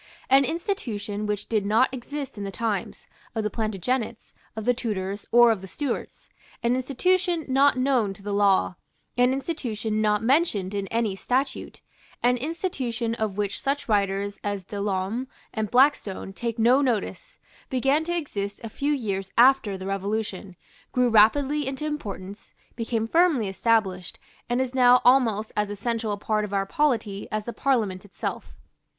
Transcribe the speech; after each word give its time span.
An 0.31 0.45
institution 0.45 1.27
which 1.27 1.47
did 1.47 1.63
not 1.63 1.93
exist 1.93 2.35
in 2.35 2.43
the 2.43 2.49
times, 2.49 3.05
of 3.35 3.43
the 3.43 3.51
Plantagenets, 3.51 4.33
of 4.55 4.65
the 4.65 4.73
Tudors 4.73 5.27
or 5.31 5.51
of 5.51 5.61
the 5.61 5.67
Stuarts, 5.67 6.27
an 6.63 6.75
institution 6.75 7.45
not 7.47 7.77
known 7.77 8.11
to 8.13 8.23
the 8.23 8.33
law, 8.33 8.77
an 9.15 9.31
institution 9.31 10.01
not 10.01 10.23
mentioned 10.23 10.73
in 10.73 10.87
any 10.87 11.15
statute, 11.15 11.81
an 12.23 12.35
institution 12.37 13.13
of 13.13 13.37
which 13.37 13.61
such 13.61 13.87
writers 13.87 14.39
as 14.43 14.65
De 14.65 14.81
Lolme 14.81 15.27
and 15.53 15.69
Blackstone 15.69 16.33
take 16.33 16.57
no 16.57 16.81
notice, 16.81 17.37
began 17.69 18.03
to 18.03 18.17
exist 18.17 18.59
a 18.63 18.69
few 18.69 18.93
years 18.93 19.31
after 19.37 19.77
the 19.77 19.85
Revolution, 19.85 20.55
grew 20.91 21.09
rapidly 21.09 21.67
into 21.67 21.85
importance, 21.85 22.55
became 22.75 23.07
firmly 23.07 23.47
established, 23.47 24.17
and 24.49 24.59
is 24.61 24.73
now 24.73 24.99
almost 25.05 25.51
as 25.55 25.69
essential 25.69 26.11
a 26.11 26.17
part 26.17 26.43
of 26.43 26.55
our 26.55 26.65
polity 26.65 27.27
as 27.31 27.43
the 27.45 27.53
Parliament 27.53 28.03
itself. 28.03 28.55